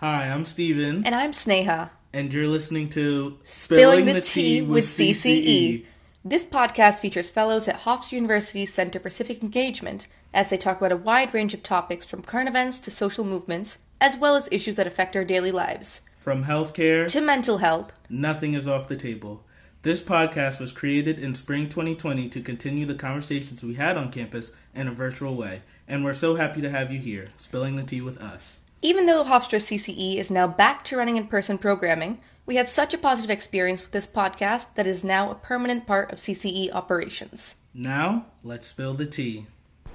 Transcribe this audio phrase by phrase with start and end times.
[0.00, 1.04] Hi, I'm Steven.
[1.04, 1.90] And I'm Sneha.
[2.14, 5.84] And you're listening to Spilling, the, Tea with CCE.
[6.24, 10.90] This podcast features fellows at Hofstra University's Center for Civic Engagement as they talk about
[10.90, 14.76] a wide range of topics from current events to social movements, as well as issues
[14.76, 16.00] that affect our daily lives.
[16.16, 17.92] From healthcare To mental health.
[18.08, 19.44] nothing is off the table.
[19.82, 24.52] This podcast was created in spring 2020 to continue the conversations we had on campus
[24.74, 28.00] in a virtual way, and we're so happy to have you here, spilling the tea
[28.00, 28.59] with us.
[28.82, 32.94] Even though Hofstra CCE is now back to running in person programming, we had such
[32.94, 36.72] a positive experience with this podcast that it is now a permanent part of CCE
[36.72, 37.56] operations.
[37.74, 39.44] Now, let's spill the tea.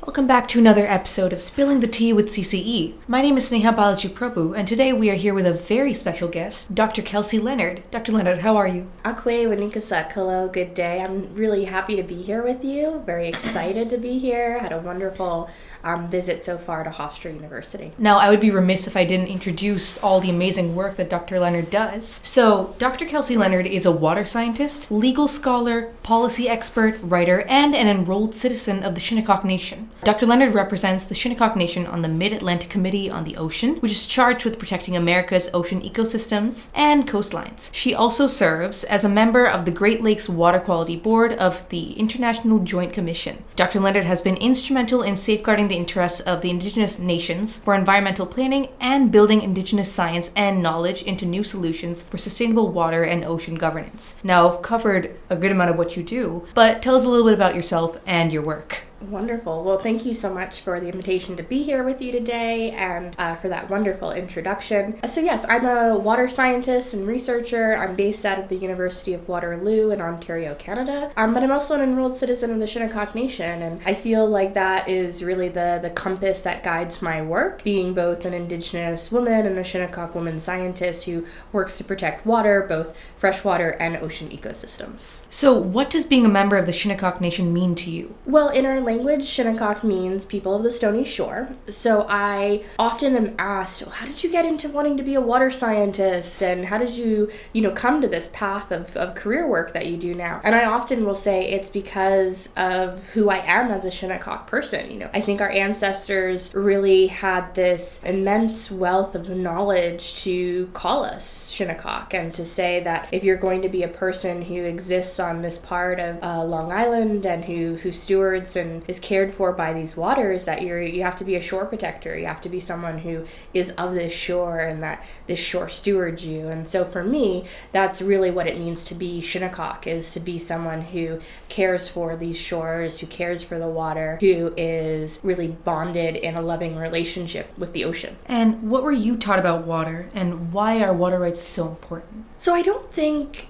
[0.06, 2.94] Welcome back to another episode of Spilling the Tea with CCE.
[3.08, 6.28] My name is Sneha Balaji Prabhu, and today we are here with a very special
[6.28, 7.02] guest, Dr.
[7.02, 7.82] Kelsey Leonard.
[7.90, 8.12] Dr.
[8.12, 8.92] Leonard, how are you?
[9.04, 11.02] Akwe Winikasak, hello, good day.
[11.02, 13.02] I'm really happy to be here with you.
[13.08, 14.60] Very excited to be here.
[14.60, 15.50] Had a wonderful
[15.86, 17.94] um, visit so far to Hofstra University.
[17.98, 21.40] Now, I would be remiss if I didn't introduce all the amazing work that Dr.
[21.40, 22.20] Leonard does.
[22.24, 23.06] So, Dr.
[23.06, 28.84] Kelsey Leonard is a water scientist, legal scholar, policy expert, writer, and an enrolled citizen
[28.84, 29.90] of the Shinnecock Nation.
[30.04, 30.26] Dr.
[30.26, 34.08] Leonard represents the Shinnecock Nation on the Mid Atlantic Committee on the Ocean, which is
[34.08, 37.70] charged with protecting America's ocean ecosystems and coastlines.
[37.72, 41.94] She also serves as a member of the Great Lakes Water Quality Board of the
[41.94, 43.44] International Joint Commission.
[43.56, 43.80] Dr.
[43.80, 48.70] Leonard has been instrumental in safeguarding the interests of the indigenous nations for environmental planning
[48.80, 54.16] and building indigenous science and knowledge into new solutions for sustainable water and ocean governance.
[54.24, 57.26] Now, I've covered a good amount of what you do, but tell us a little
[57.26, 58.84] bit about yourself and your work.
[59.10, 59.64] Wonderful.
[59.64, 63.16] Well, thank you so much for the invitation to be here with you today and
[63.20, 64.98] uh, for that wonderful introduction.
[65.04, 67.76] Uh, So, yes, I'm a water scientist and researcher.
[67.76, 71.12] I'm based out of the University of Waterloo in Ontario, Canada.
[71.18, 74.54] Um, but I'm also an enrolled citizen of the Shinnecock Nation, and I feel like
[74.56, 79.46] that is really the, the compass that guides my work, being both an Indigenous woman
[79.46, 85.18] and a Shinnecock woman scientist who works to protect water, both freshwater and ocean ecosystems.
[85.30, 88.16] So, what does being a member of the Shinnecock Nation mean to you?
[88.26, 88.95] Well, in our language,
[89.26, 91.50] Shinnecock means people of the stony shore.
[91.70, 95.22] So I often am asked, "Oh, how did you get into wanting to be a
[95.22, 96.42] water scientist?
[96.42, 99.88] And how did you, you know, come to this path of, of career work that
[99.88, 100.42] you do now?
[100.44, 104.92] And I often will say it's because of who I am as a Shinnecock person.
[104.92, 111.04] You know, I think our ancestors really had this immense wealth of knowledge to call
[111.04, 115.20] us Shinnecock and to say that if you're going to be a person who exists
[115.20, 119.52] on this part of uh, Long Island and who, who stewards and is cared for
[119.54, 122.18] by these waters, that you're you have to be a shore protector.
[122.18, 126.26] You have to be someone who is of this shore and that this shore stewards
[126.26, 126.46] you.
[126.48, 130.38] And so for me, that's really what it means to be Shinnecock is to be
[130.38, 131.20] someone who
[131.50, 136.42] cares for these shores, who cares for the water, who is really bonded in a
[136.42, 138.18] loving relationship with the ocean.
[138.26, 142.26] And what were you taught about water, and why are water rights so important?
[142.38, 143.50] So I don't think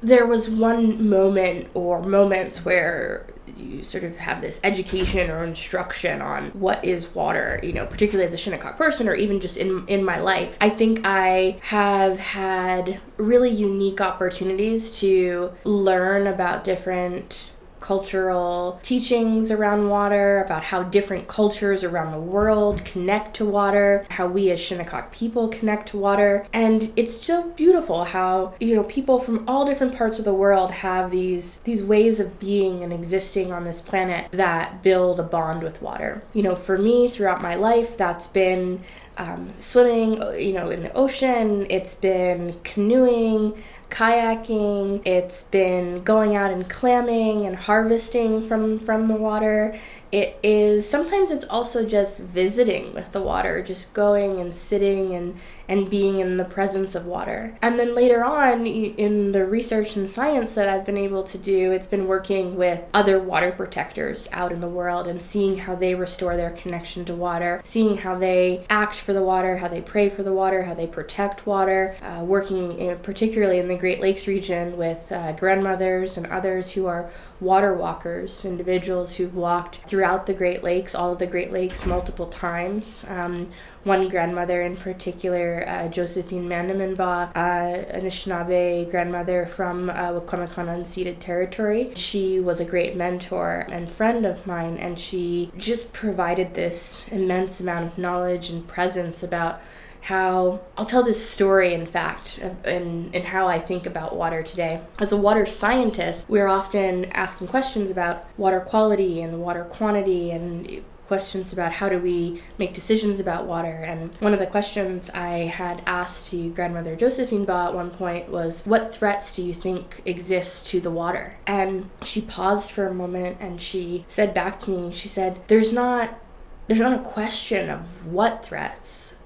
[0.00, 3.26] there was one moment or moments where
[3.58, 8.26] you sort of have this education or instruction on what is water, you know, particularly
[8.26, 10.56] as a Shinnecock person or even just in in my life.
[10.60, 17.53] I think I have had really unique opportunities to learn about different
[17.84, 24.26] cultural teachings around water, about how different cultures around the world connect to water, how
[24.26, 26.46] we as Shinnecock people connect to water.
[26.54, 30.70] And it's so beautiful how, you know, people from all different parts of the world
[30.70, 35.62] have these these ways of being and existing on this planet that build a bond
[35.62, 36.22] with water.
[36.32, 38.80] You know, for me throughout my life, that's been
[39.16, 41.66] um, swimming, you know, in the ocean.
[41.70, 43.54] It's been canoeing,
[43.90, 45.06] kayaking.
[45.06, 49.76] It's been going out and clamming and harvesting from from the water.
[50.14, 55.34] It is sometimes it's also just visiting with the water, just going and sitting and
[55.66, 57.56] and being in the presence of water.
[57.62, 61.72] And then later on in the research and science that I've been able to do,
[61.72, 65.96] it's been working with other water protectors out in the world and seeing how they
[65.96, 70.08] restore their connection to water, seeing how they act for the water, how they pray
[70.08, 74.28] for the water, how they protect water, uh, working in, particularly in the Great Lakes
[74.28, 80.34] region with uh, grandmothers and others who are water walkers, individuals who've walked throughout the
[80.34, 83.06] Great Lakes, all of the Great Lakes, multiple times.
[83.08, 83.48] Um,
[83.84, 91.20] one grandmother in particular, uh, Josephine Mandaminba, uh, an Anishinaabe grandmother from uh, Wiikwemkoong unceded
[91.20, 91.92] territory.
[91.94, 97.60] She was a great mentor and friend of mine, and she just provided this immense
[97.60, 99.62] amount of knowledge and presence about
[100.04, 104.82] how I'll tell this story, in fact, and, and how I think about water today.
[104.98, 110.84] As a water scientist, we're often asking questions about water quality and water quantity and
[111.06, 113.68] questions about how do we make decisions about water.
[113.68, 118.28] And one of the questions I had asked to grandmother Josephine Baugh at one point
[118.28, 121.38] was, What threats do you think exist to the water?
[121.46, 125.72] And she paused for a moment and she said back to me, she said, There's
[125.72, 126.20] not
[126.66, 129.16] there's not a question of what threats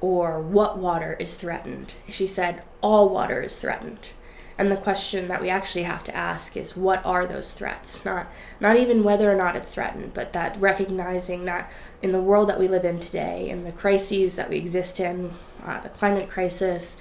[0.00, 1.94] or what water is threatened.
[2.08, 4.10] She said, All water is threatened.
[4.58, 8.04] And the question that we actually have to ask is what are those threats?
[8.04, 8.28] Not
[8.58, 11.70] not even whether or not it's threatened, but that recognizing that
[12.00, 15.32] in the world that we live in today, in the crises that we exist in,
[15.62, 16.96] uh, the climate crisis,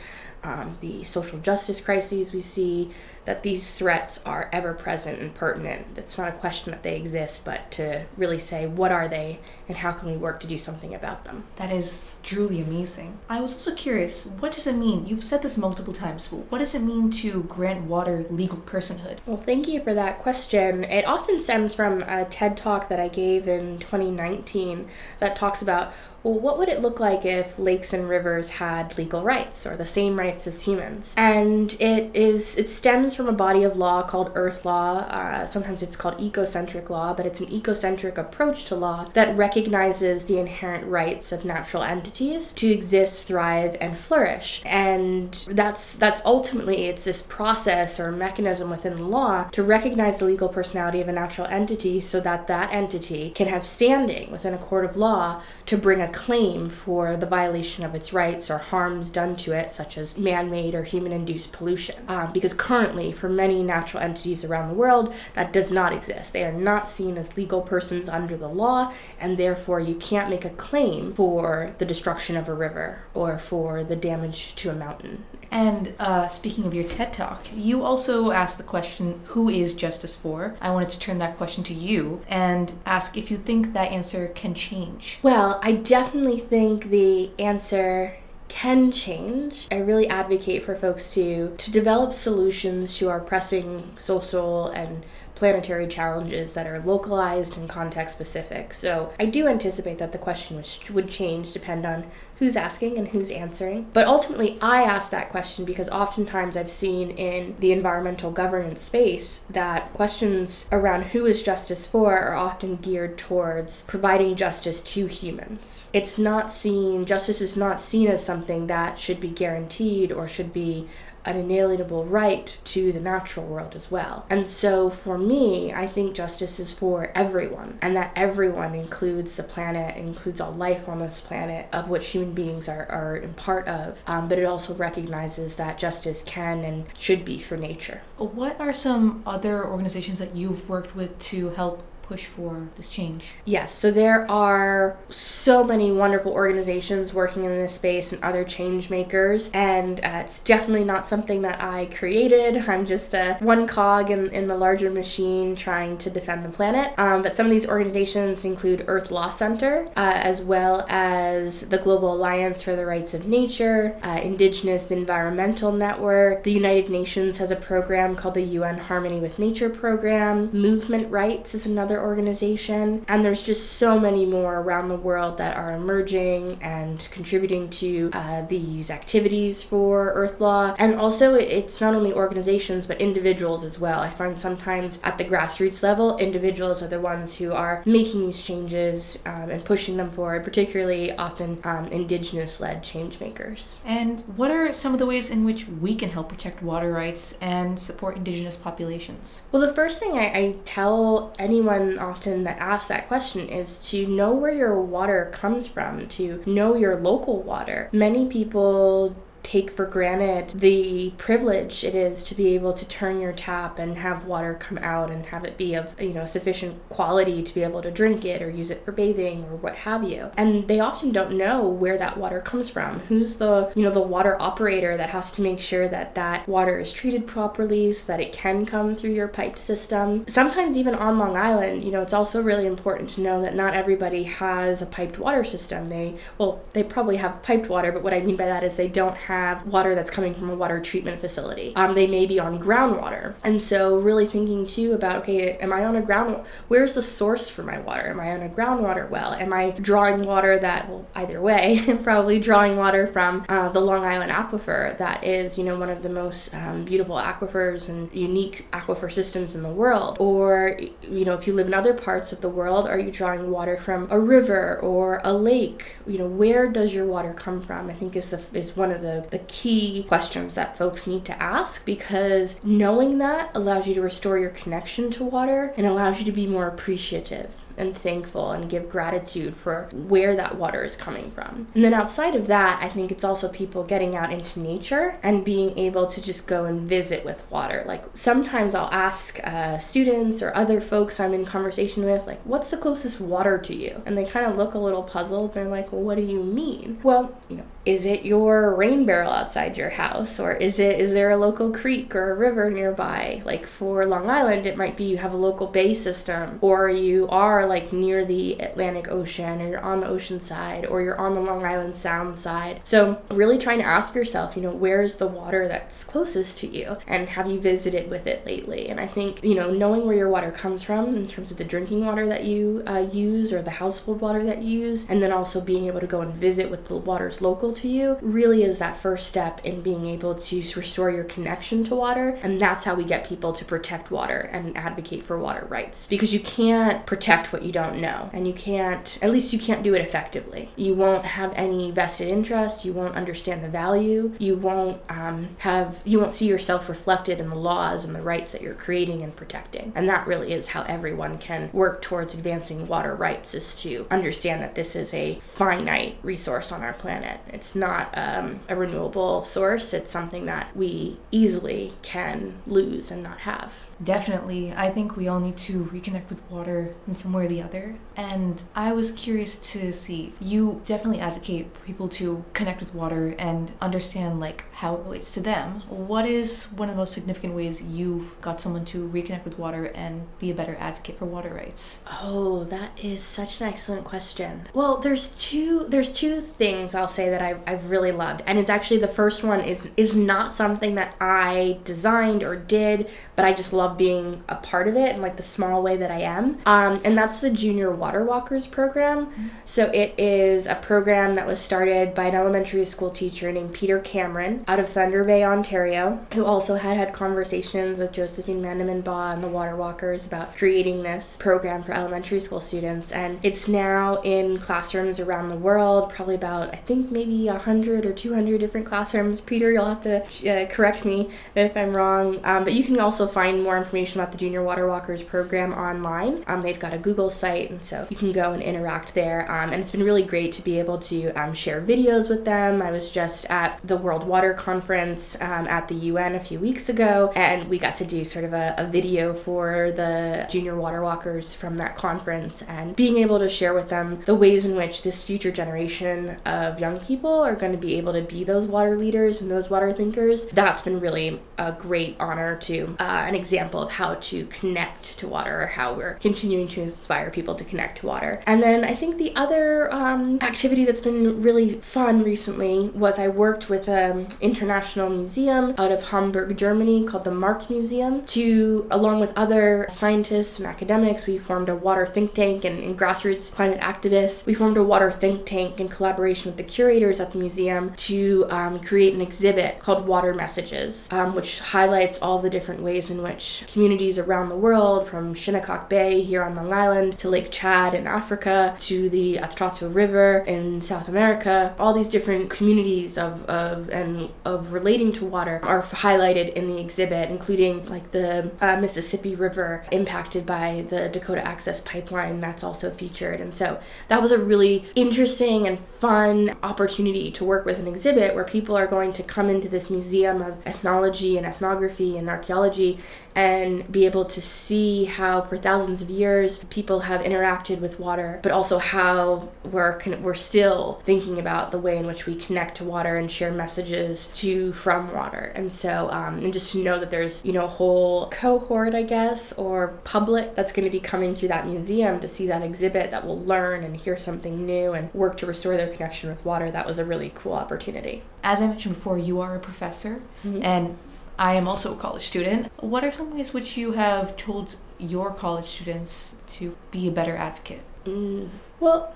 [0.45, 2.91] um, the social justice crises we see,
[3.25, 5.87] that these threats are ever present and pertinent.
[5.97, 9.77] It's not a question that they exist, but to really say what are they and
[9.77, 11.45] how can we work to do something about them.
[11.55, 13.17] That is truly amazing.
[13.27, 15.07] I was also curious, what does it mean?
[15.07, 19.17] You've said this multiple times, but what does it mean to grant water legal personhood?
[19.25, 20.83] Well, thank you for that question.
[20.83, 24.87] It often stems from a TED talk that I gave in 2019
[25.17, 25.93] that talks about
[26.25, 29.85] well, what would it look like if lakes and rivers had legal rights or the
[29.85, 31.13] same rights as humans?
[31.15, 35.01] And it is it stems from a body of law called Earth Law.
[35.01, 40.25] Uh, sometimes it's called ecocentric law, but it's an ecocentric approach to law that recognizes
[40.25, 44.63] the inherent rights of natural entities to exist, thrive, and flourish.
[44.65, 50.25] And that's that's ultimately it's this process or mechanism within the law to recognize the
[50.25, 54.57] legal personality of a natural entity so that that entity can have standing within a
[54.57, 59.11] court of law to bring a claim for the violation of its rights or harms
[59.11, 61.95] done to it, such as man made or human induced pollution.
[62.07, 66.31] Um, because currently, for many natural entities around the world, that does not exist.
[66.31, 70.45] They are not seen as legal persons under the law, and therefore you can't make
[70.45, 75.25] a claim for the destruction of a river or for the damage to a mountain.
[75.51, 80.15] And uh, speaking of your TED Talk, you also asked the question, Who is justice
[80.15, 80.55] for?
[80.61, 84.27] I wanted to turn that question to you and ask if you think that answer
[84.29, 85.19] can change.
[85.21, 88.15] Well, I definitely think the answer
[88.47, 89.67] can change.
[89.71, 95.87] I really advocate for folks to to develop solutions to our pressing social and planetary
[95.87, 98.73] challenges that are localized and context specific.
[98.73, 102.05] So I do anticipate that the question would change depend on
[102.39, 103.87] who's asking and who's answering.
[103.93, 109.45] But ultimately, I ask that question because oftentimes I've seen in the environmental governance space
[109.49, 115.85] that questions around who is justice for are often geared towards providing justice to humans.
[115.93, 120.51] It's not seen, justice is not seen as something that should be guaranteed or should
[120.51, 120.87] be
[121.25, 124.25] an inalienable right to the natural world as well.
[124.29, 129.43] And so for me, I think justice is for everyone, and that everyone includes the
[129.43, 133.67] planet, includes all life on this planet, of which human beings are, are in part
[133.67, 134.03] of.
[134.07, 138.01] Um, but it also recognizes that justice can and should be for nature.
[138.17, 143.33] What are some other organizations that you've worked with to help push for this change?
[143.45, 148.89] Yes, so there are so many wonderful organizations working in this space and other change
[148.89, 152.57] makers, and uh, it's definitely not something that I created.
[152.69, 156.93] I'm just a one cog in, in the larger machine trying to defend the planet.
[156.97, 161.77] Um, but some of these organizations include Earth Law Center, uh, as well as the
[161.77, 166.43] Global Alliance for the Rights of Nature, uh, Indigenous Environmental Network.
[166.43, 170.49] The United Nations has a program called the UN Harmony with Nature program.
[170.51, 173.05] Movement Rights is another organization.
[173.07, 178.09] And there's just so many more around the world that are emerging and contributing to
[178.13, 180.75] uh, these activities for Earth Law.
[180.77, 183.99] And also, it's not only organizations, but individuals as well.
[183.99, 188.43] I find sometimes at the grassroots level, individuals are the ones who are making these
[188.43, 193.79] changes um, and pushing them forward, particularly often um, indigenous led change makers.
[193.85, 197.37] And what are some of the ways in which we can help protect water rights
[197.41, 199.43] and support indigenous populations?
[199.51, 204.07] Well, the first thing I, I tell anyone often that asks that question is to
[204.07, 207.89] know where your water comes from, to know your local water.
[207.91, 213.31] Many people take for granted the privilege it is to be able to turn your
[213.31, 217.43] tap and have water come out and have it be of you know sufficient quality
[217.43, 220.31] to be able to drink it or use it for bathing or what have you.
[220.35, 223.01] And they often don't know where that water comes from.
[223.01, 226.79] Who's the you know the water operator that has to make sure that that water
[226.79, 230.25] is treated properly so that it can come through your piped system?
[230.27, 233.75] Sometimes even on long island you know it's also really important to know that not
[233.75, 235.89] everybody has a piped water system.
[235.89, 238.87] They well they probably have piped water but what i mean by that is they
[238.87, 241.73] don't have have water that's coming from a water treatment facility.
[241.75, 243.35] Um, they may be on groundwater.
[243.43, 246.45] And so, really thinking too about okay, am I on a ground?
[246.67, 248.09] Where's the source for my water?
[248.09, 249.33] Am I on a groundwater well?
[249.33, 254.05] Am I drawing water that, well, either way, probably drawing water from uh, the Long
[254.05, 258.67] Island aquifer that is, you know, one of the most um, beautiful aquifers and unique
[258.71, 260.17] aquifer systems in the world?
[260.19, 263.51] Or, you know, if you live in other parts of the world, are you drawing
[263.51, 265.97] water from a river or a lake?
[266.07, 267.89] You know, where does your water come from?
[267.89, 271.41] I think is the is one of the, the key questions that folks need to
[271.41, 276.25] ask because knowing that allows you to restore your connection to water and allows you
[276.25, 281.31] to be more appreciative and thankful and give gratitude for where that water is coming
[281.31, 281.67] from.
[281.73, 285.45] And then outside of that, I think it's also people getting out into nature and
[285.45, 287.83] being able to just go and visit with water.
[287.85, 292.71] Like sometimes I'll ask uh, students or other folks I'm in conversation with, like, what's
[292.71, 294.01] the closest water to you?
[294.05, 295.53] And they kind of look a little puzzled.
[295.53, 296.99] They're like, well, what do you mean?
[297.03, 301.13] Well, you know, is it your rain barrel outside your house or is it is
[301.13, 305.03] there a local creek or a river nearby like for long island it might be
[305.03, 309.67] you have a local bay system or you are like near the atlantic ocean or
[309.67, 313.57] you're on the ocean side or you're on the long island sound side so really
[313.57, 317.29] trying to ask yourself you know where is the water that's closest to you and
[317.29, 320.51] have you visited with it lately and i think you know knowing where your water
[320.51, 324.21] comes from in terms of the drinking water that you uh, use or the household
[324.21, 326.95] water that you use and then also being able to go and visit with the
[326.95, 331.23] waters local to you really is that first step in being able to restore your
[331.23, 332.37] connection to water.
[332.43, 336.07] And that's how we get people to protect water and advocate for water rights.
[336.07, 338.29] Because you can't protect what you don't know.
[338.33, 340.69] And you can't, at least you can't do it effectively.
[340.75, 342.83] You won't have any vested interest.
[342.83, 344.33] You won't understand the value.
[344.39, 348.51] You won't um, have, you won't see yourself reflected in the laws and the rights
[348.51, 349.93] that you're creating and protecting.
[349.95, 354.61] And that really is how everyone can work towards advancing water rights is to understand
[354.61, 357.39] that this is a finite resource on our planet.
[357.47, 359.93] It's not um, a renewable source.
[359.93, 363.87] It's something that we easily can lose and not have.
[364.03, 364.73] Definitely.
[364.73, 367.95] I think we all need to reconnect with water in some way or the other.
[368.17, 373.35] And I was curious to see you definitely advocate for people to connect with water
[373.37, 375.81] and understand like how it relates to them.
[375.89, 379.91] What is one of the most significant ways you've got someone to reconnect with water
[379.95, 382.01] and be a better advocate for water rights?
[382.21, 384.67] Oh, that is such an excellent question.
[384.73, 388.43] Well, there's two there's two things I'll say that I've, I've really loved.
[388.47, 393.09] And it's actually the first one is is not something that I designed or did,
[393.35, 396.11] but I just love being a part of it in like the small way that
[396.11, 396.57] I am.
[396.65, 399.27] Um, and that's the Junior Water Walkers program.
[399.27, 399.47] Mm-hmm.
[399.63, 403.99] So it is a program that was started by an elementary school teacher named Peter
[403.99, 409.31] Cameron out of Thunder Bay, Ontario, who also had had conversations with Josephine Mandamin Baugh
[409.31, 413.11] and the Water Walkers about creating this program for elementary school students.
[413.11, 418.13] And it's now in classrooms around the world, probably about, I think, maybe 100 or
[418.13, 419.41] 200 different classrooms.
[419.41, 422.39] Peter, you'll have to uh, correct me if I'm wrong.
[422.43, 425.73] Um, but you can also find more more information about the Junior Water Walkers program
[425.73, 426.43] online.
[426.47, 429.49] Um, they've got a Google site, and so you can go and interact there.
[429.51, 432.81] Um, and it's been really great to be able to um, share videos with them.
[432.81, 436.89] I was just at the World Water Conference um, at the UN a few weeks
[436.89, 441.01] ago, and we got to do sort of a, a video for the Junior Water
[441.01, 445.03] Walkers from that conference and being able to share with them the ways in which
[445.03, 448.97] this future generation of young people are going to be able to be those water
[448.97, 450.45] leaders and those water thinkers.
[450.47, 455.17] That's been really a great honor to uh, an example example of how to connect
[455.17, 458.41] to water or how we're continuing to inspire people to connect to water.
[458.45, 463.27] And then I think the other um, activity that's been really fun recently was I
[463.27, 469.19] worked with an international museum out of Hamburg, Germany called the MARKK Museum to, along
[469.19, 473.79] with other scientists and academics, we formed a water think tank and, and grassroots climate
[473.79, 474.45] activists.
[474.45, 478.45] We formed a water think tank in collaboration with the curators at the museum to
[478.49, 483.21] um, create an exhibit called Water Messages, um, which highlights all the different ways in
[483.21, 488.07] which communities around the world, from Shinnecock Bay here on Long To Lake Chad in
[488.07, 491.75] Africa to the Atrato River in South America.
[491.77, 496.79] All these different communities of, of and of relating to water are highlighted in the
[496.79, 502.39] exhibit, including like the uh, Mississippi River impacted by the Dakota Access Pipeline.
[502.39, 507.65] That's also featured, and so that was a really interesting and fun opportunity to work
[507.65, 511.45] with an exhibit where people are going to come into this museum of ethnology and
[511.45, 512.99] ethnography and archaeology
[513.35, 517.99] and be able to see how for thousands of years pe- people have interacted with
[517.99, 522.35] water, but also how we're con- we're still thinking about the way in which we
[522.35, 525.51] connect to water and share messages to from water.
[525.55, 529.01] And so, um, and just to know that there's you know a whole cohort, I
[529.01, 533.09] guess, or public that's going to be coming through that museum to see that exhibit
[533.09, 536.69] that will learn and hear something new and work to restore their connection with water.
[536.69, 538.21] That was a really cool opportunity.
[538.43, 540.63] As I mentioned before, you are a professor, Mhm.
[540.63, 540.97] and
[541.39, 542.71] I am also a college student.
[542.79, 547.35] What are some ways which you have told your college students to be a better
[547.35, 547.83] advocate?
[548.05, 548.49] Mm.
[548.79, 549.13] Well,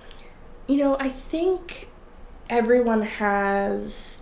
[0.67, 1.89] you know, I think
[2.49, 4.19] everyone has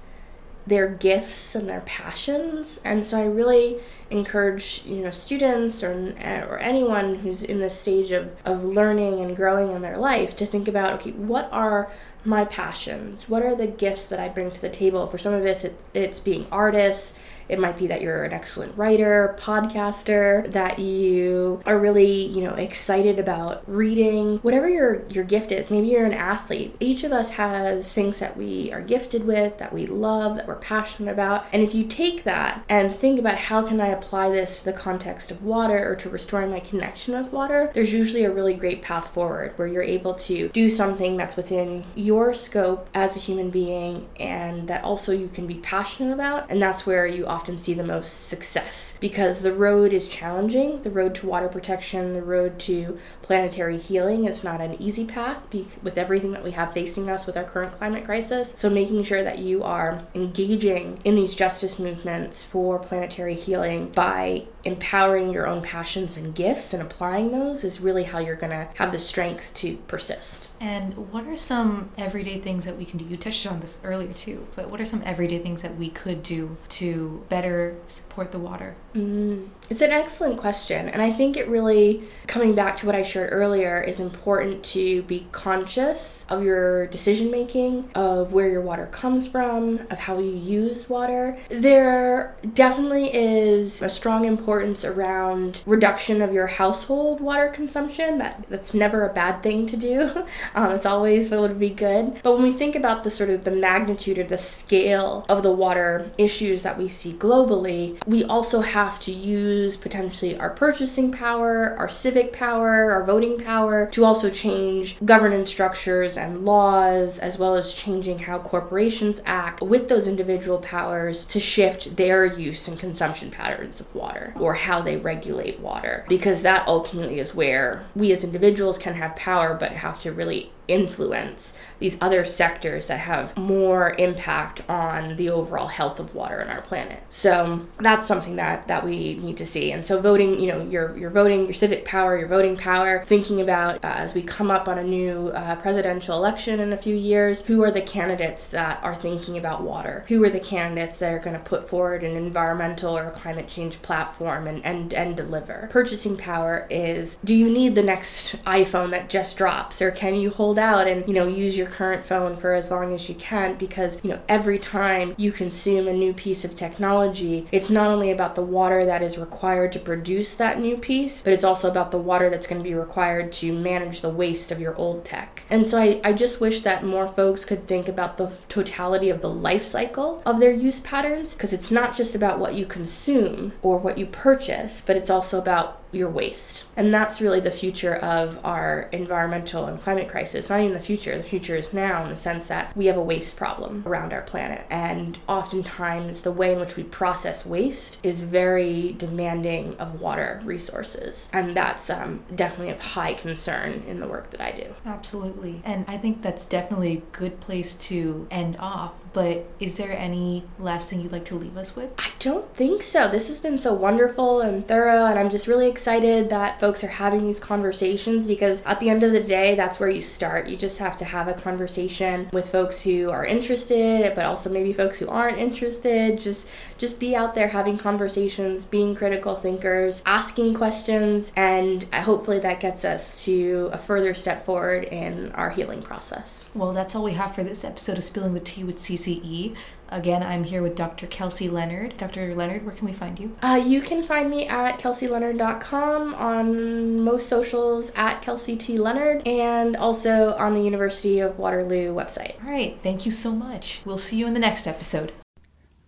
[0.68, 6.14] their gifts and their passions, and so I really encourage you know students or
[6.50, 10.46] or anyone who's in this stage of of learning and growing in their life to
[10.46, 11.90] think about okay, what are
[12.26, 13.30] my passions?
[13.30, 15.08] What are the gifts that I bring to the table?
[15.08, 17.14] For some of us, it, it's being artists.
[17.50, 22.54] It might be that you're an excellent writer, podcaster, that you are really, you know,
[22.54, 24.38] excited about reading.
[24.40, 26.76] Whatever your your gift is, maybe you're an athlete.
[26.80, 30.56] Each of us has things that we are gifted with, that we love, that we're
[30.56, 31.46] passionate about.
[31.54, 34.74] And if you take that and think about how can I apply this to the
[34.74, 38.82] context of water or to restoring my connection with water, there's usually a really great
[38.82, 43.50] path forward where you're able to do something that's within your scope as a human
[43.50, 46.50] being and that also you can be passionate about.
[46.50, 50.82] And that's where you often see the most success because the road is challenging.
[50.82, 55.48] The road to water protection, the road to planetary healing is not an easy path
[55.84, 58.56] with everything that we have facing us with our current climate crisis.
[58.58, 64.48] So, making sure that you are engaging in these justice movements for planetary healing by
[64.68, 68.68] empowering your own passions and gifts and applying those is really how you're going to
[68.76, 70.50] have the strength to persist.
[70.60, 73.06] And what are some everyday things that we can do?
[73.06, 76.22] You touched on this earlier too, but what are some everyday things that we could
[76.22, 78.76] do to better support the water?
[78.94, 80.90] Mm, it's an excellent question.
[80.90, 85.04] And I think it really, coming back to what I shared earlier, is important to
[85.04, 90.36] be conscious of your decision making, of where your water comes from, of how you
[90.36, 91.38] use water.
[91.50, 98.18] There definitely is a strong importance around reduction of your household water consumption.
[98.18, 100.26] That, that's never a bad thing to do.
[100.56, 102.22] Um, it's always will be good.
[102.24, 105.52] But when we think about the sort of the magnitude or the scale of the
[105.52, 111.76] water issues that we see globally, we also have to use potentially our purchasing power,
[111.78, 117.56] our civic power, our voting power to also change governance structures and laws, as well
[117.56, 123.30] as changing how corporations act with those individual powers to shift their use and consumption
[123.30, 126.06] patterns of water or how they regulate water.
[126.08, 130.54] Because that ultimately is where we as individuals can have power but have to really
[130.68, 136.50] influence these other sectors that have more impact on the overall health of water in
[136.50, 137.02] our planet.
[137.10, 139.72] So that's something that that we need to see.
[139.72, 143.42] And so voting, you know, your your voting, your civic power, your voting power, thinking
[143.42, 146.96] about uh, as we come up on a new uh, presidential election in a few
[146.96, 150.04] years, who are the candidates that are thinking about water?
[150.08, 153.82] Who are the candidates that are going to put forward an environmental or climate change
[153.82, 155.68] platform and and and deliver?
[155.72, 160.30] Purchasing power is do you need the next iPhone that just drops or can you
[160.30, 163.56] hold out and you know use your current phone for as long as you can
[163.56, 168.12] because you know every time you consume a new piece of technology it's not only
[168.12, 171.92] about the water that is required to produce that new piece but it's also about
[171.92, 175.44] the water that's going to be required to manage the waste of your old tech.
[175.50, 179.22] And so I, I just wish that more folks could think about the totality of
[179.22, 183.54] the life cycle of their use patterns because it's not just about what you consume
[183.62, 186.66] or what you purchase but it's also about your waste.
[186.76, 190.50] And that's really the future of our environmental and climate crisis.
[190.50, 193.04] Not even the future, the future is now in the sense that we have a
[193.04, 194.66] waste problem around our planet.
[194.70, 201.30] And oftentimes, the way in which we process waste is very demanding of water resources.
[201.34, 204.74] And that's um, definitely of high concern in the work that I do.
[204.86, 205.62] Absolutely.
[205.66, 209.04] And I think that's definitely a good place to end off.
[209.14, 211.92] But is there any last thing you'd like to leave us with?
[211.98, 213.08] I don't think so.
[213.08, 216.90] This has been so wonderful and thorough, and I'm just really excited that folks are
[216.90, 220.50] having these conversations because at the end of the day, that's where you start.
[220.50, 224.74] You just have to have a conversation with folks who are interested, but also maybe
[224.74, 226.20] folks who aren't interested.
[226.20, 232.60] Just just be out there having conversations, being critical thinkers, asking questions, and hopefully that
[232.60, 236.50] gets us to a further step forward in our healing process.
[236.54, 239.56] Well, that's all we have for this episode of Spilling the Tea with CCE.
[239.90, 241.08] Again, I'm here with Dr.
[241.08, 241.98] Kelsey Leonard.
[241.98, 242.36] Dr.
[242.36, 243.34] Leonard, where can we find you?
[243.42, 248.78] Uh, you can find me at kelseyleonard.com on most socials at Kelsey T.
[248.78, 252.44] Leonard and also on the University of Waterloo website.
[252.44, 253.82] All right, thank you so much.
[253.86, 255.14] We'll see you in the next episode.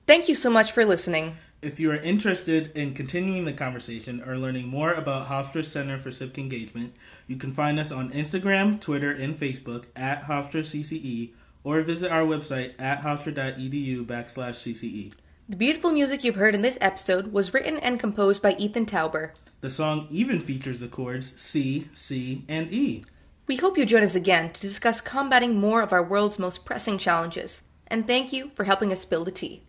[0.08, 1.38] Thank you so much for listening.
[1.62, 6.10] If you are interested in continuing the conversation or learning more about Hofstra Center for
[6.10, 6.94] Civic Engagement,
[7.28, 11.32] you can find us on Instagram, Twitter, and Facebook at Hofstra CCE
[11.64, 15.14] or visit our website at hofstra.edu backslash CCE.
[15.48, 19.32] The beautiful music you've heard in this episode was written and composed by Ethan Tauber.
[19.62, 23.04] The song even features the chords C, C, and E.
[23.48, 26.98] We hope you join us again to discuss combating more of our world's most pressing
[27.00, 27.64] challenges.
[27.88, 29.64] And thank you for helping us spill the tea.